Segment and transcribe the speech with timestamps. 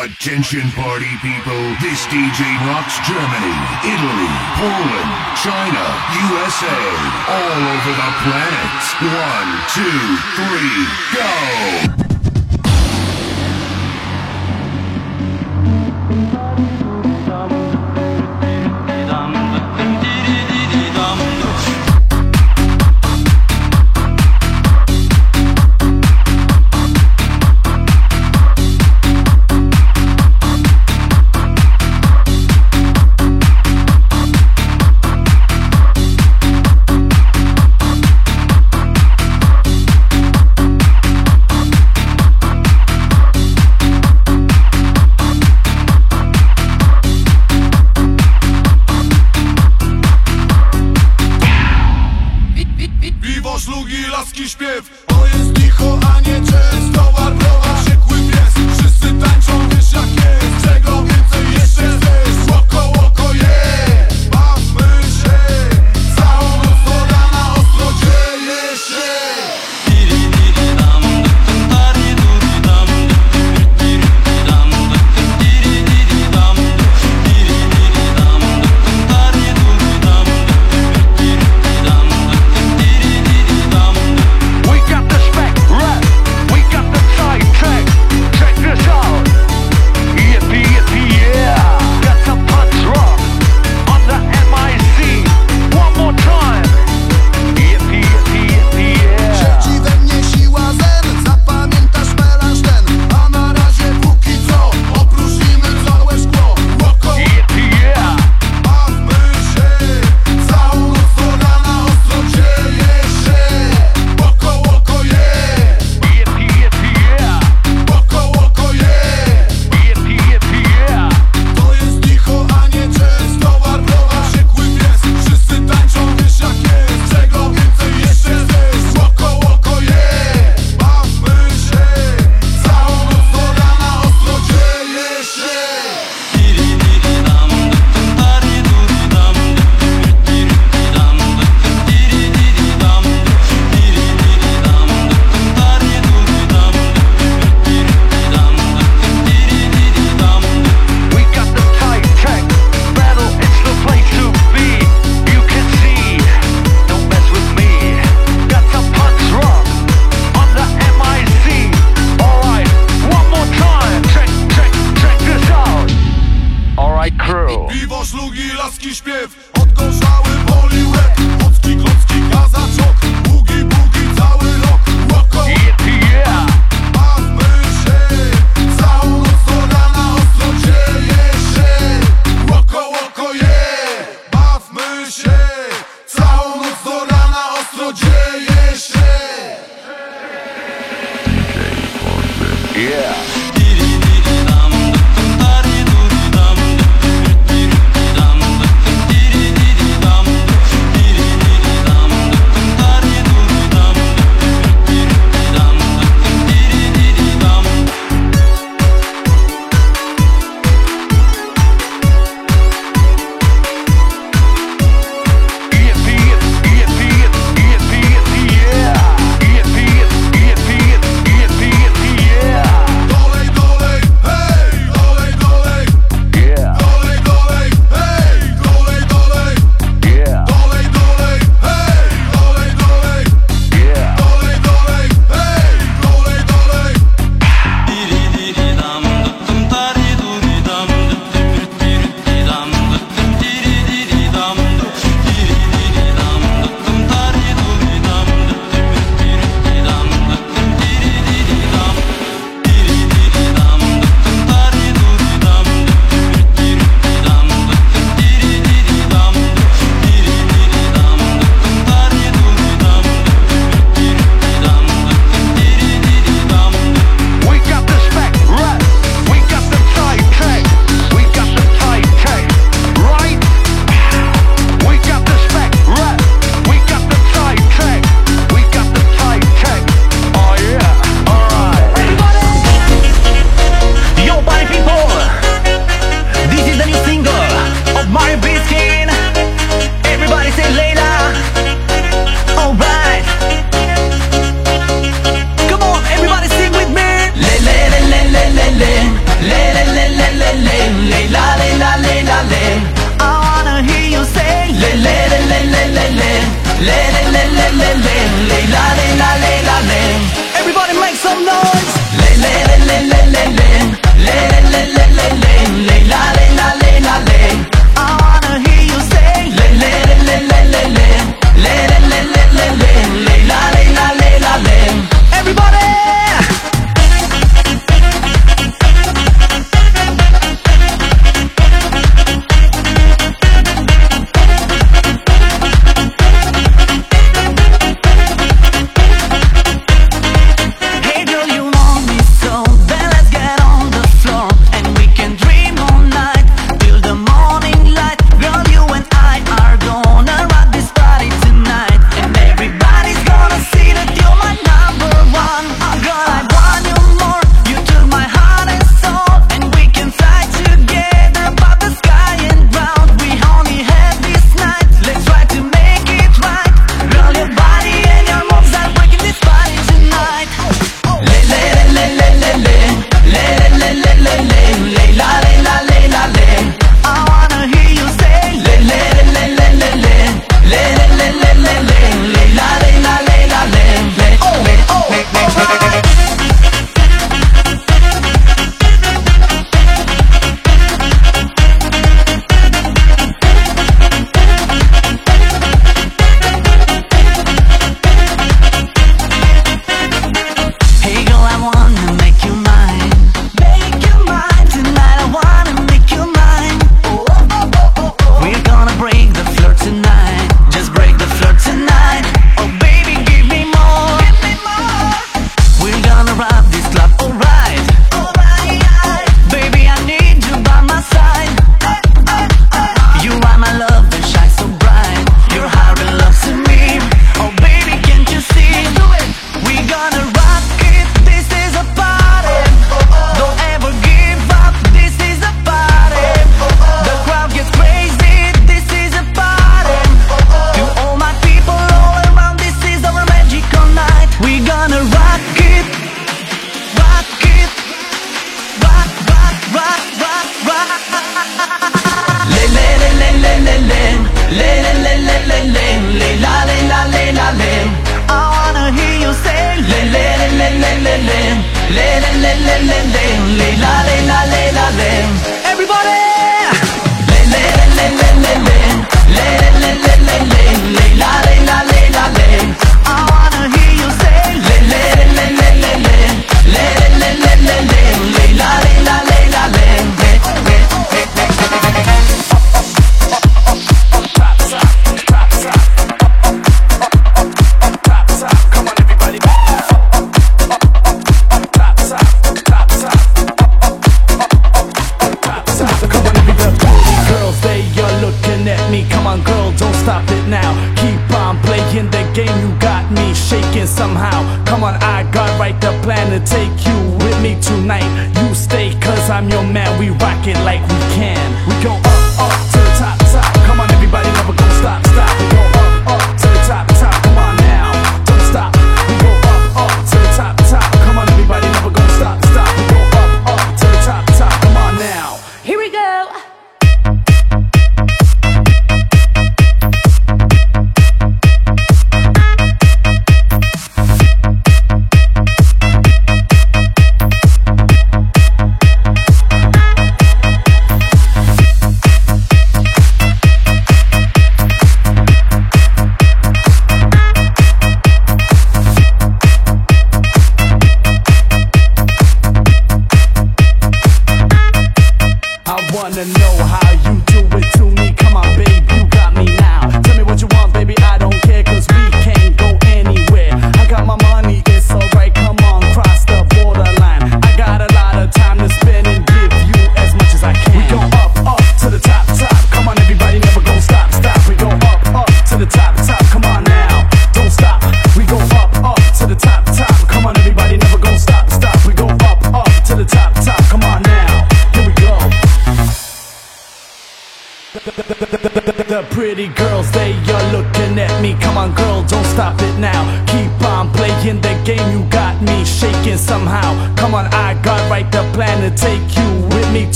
[0.00, 3.52] Attention party people, this DJ rocks Germany,
[3.84, 5.84] Italy, Poland, China,
[6.16, 6.80] USA,
[7.28, 8.80] all over the planet.
[9.02, 12.09] One, two, three, go!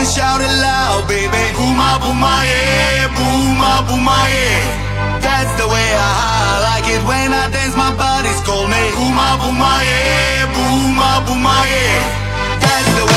[0.00, 1.44] and shout it loud, baby.
[1.56, 5.20] Booma booma yeah, booma booma yeah.
[5.20, 7.76] That's the way I, like it when I dance.
[7.76, 8.82] My body's cold, me.
[8.96, 12.00] Booma booma yeah, booma booma yeah.
[12.64, 13.09] That's the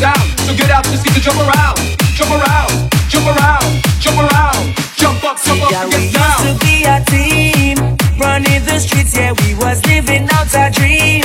[0.00, 0.16] down.
[0.48, 1.76] So get out, just get to jump around,
[2.16, 2.72] jump around,
[3.08, 6.40] jump around, jump around, jump up, jump up, and get down.
[6.40, 7.76] We used to be a team,
[8.18, 11.19] running the streets, yeah, we was living out our dreams.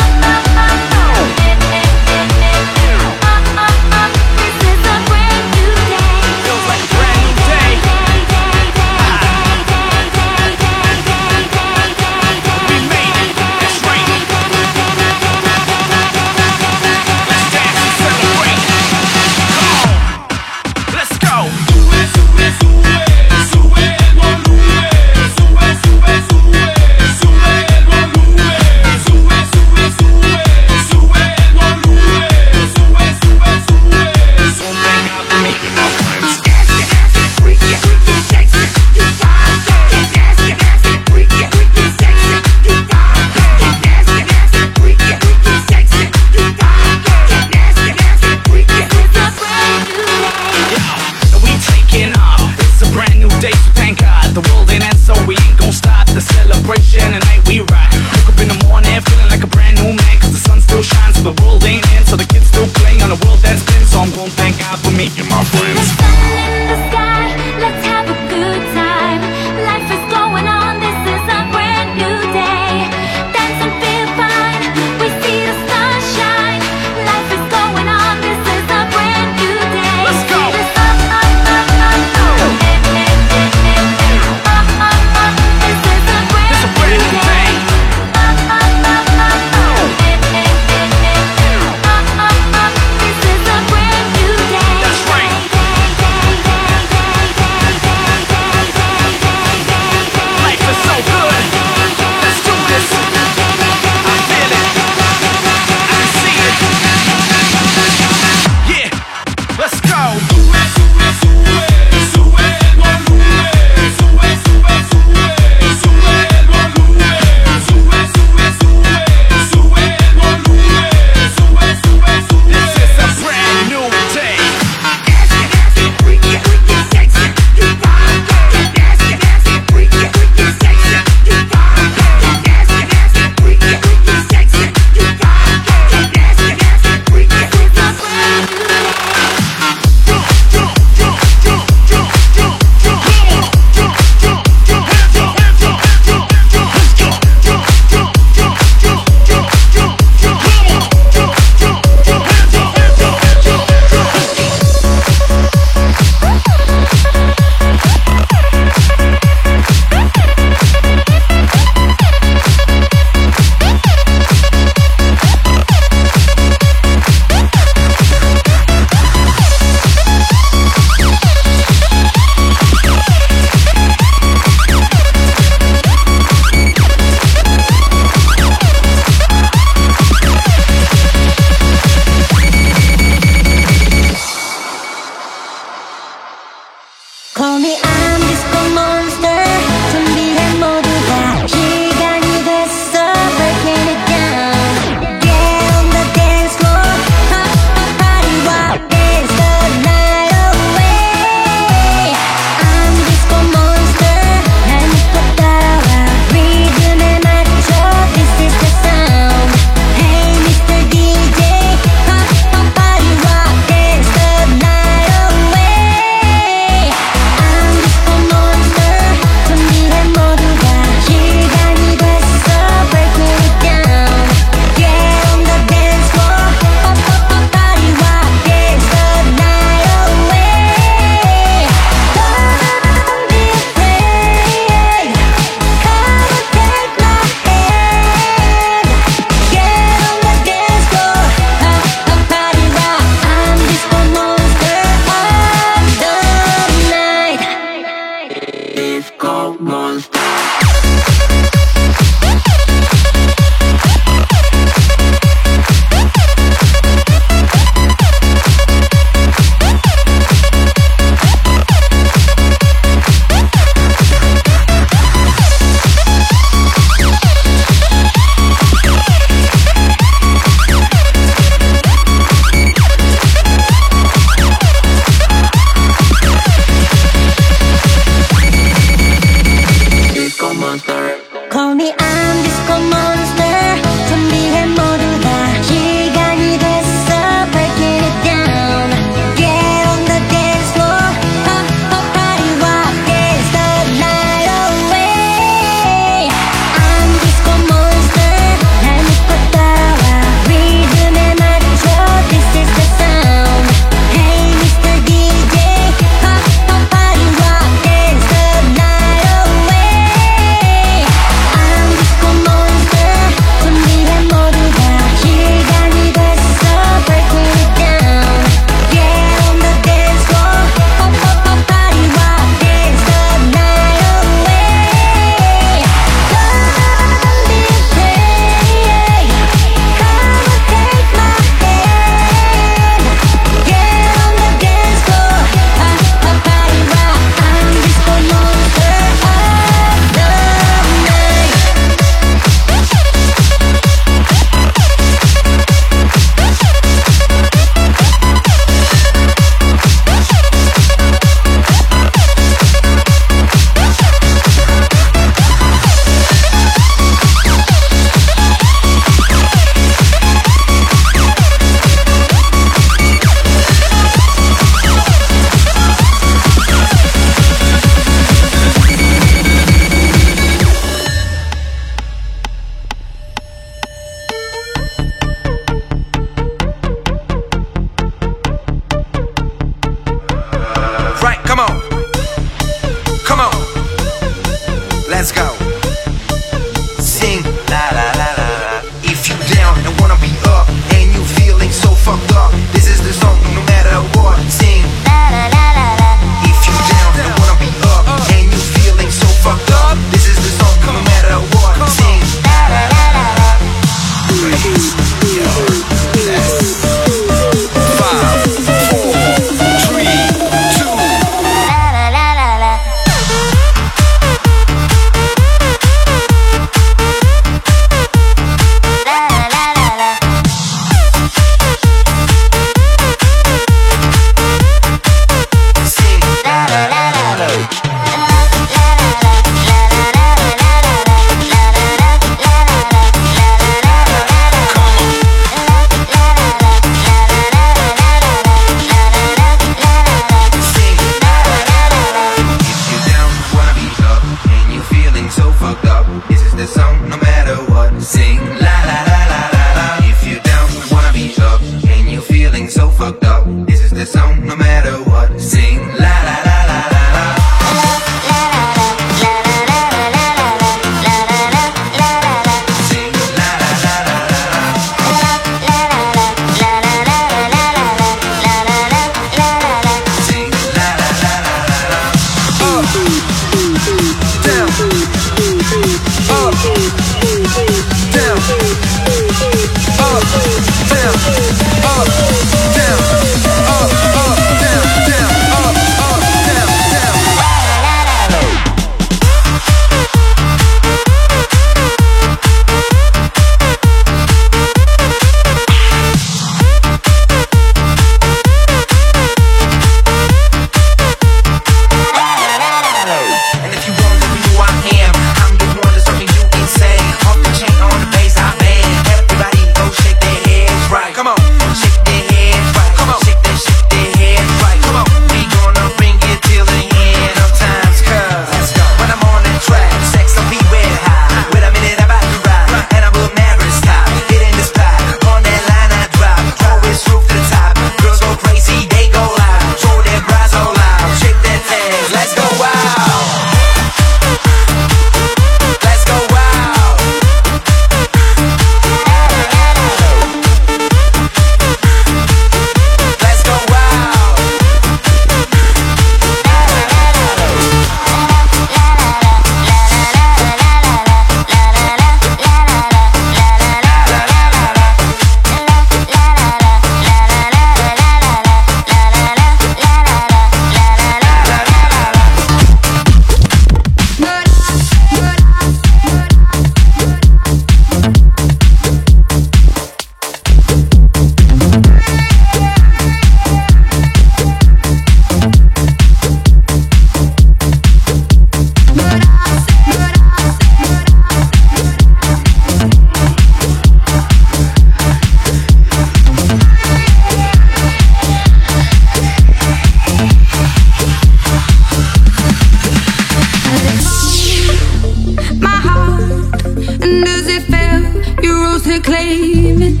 [598.90, 600.00] could claim it.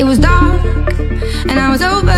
[0.00, 0.60] It was dark
[1.48, 2.10] and I was over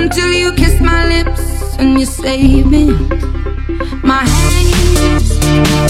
[0.00, 2.86] until you kissed my lips and you saved me.
[4.02, 5.36] My hands,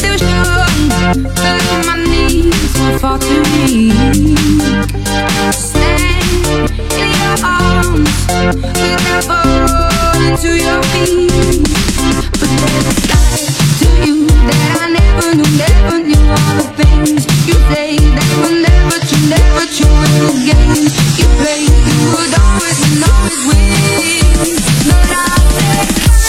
[0.01, 3.93] still shook, short, but my knees were far too weak.
[5.55, 6.71] Stand
[7.03, 11.71] in your arms, but never fall into your feet.
[12.41, 13.11] But there's a
[13.79, 18.10] to you that I never knew, never knew all the things you say
[20.51, 24.57] you play, you would always and always win.
[24.87, 26.20] But I said.